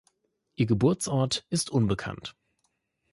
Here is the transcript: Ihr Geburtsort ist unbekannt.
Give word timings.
Ihr 0.55 0.65
Geburtsort 0.65 1.45
ist 1.51 1.69
unbekannt. 1.69 2.35